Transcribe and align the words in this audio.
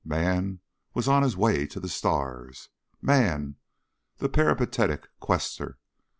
Man 0.03 0.61
was 0.95 1.07
on 1.07 1.21
his 1.21 1.37
way 1.37 1.67
to 1.67 1.79
the 1.79 1.87
stars. 1.87 2.69
MAN 3.03 3.57
the 4.17 4.29
peripatetic 4.29 5.05
quester. 5.19 5.77